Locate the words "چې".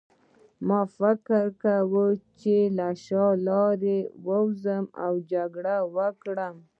2.41-2.55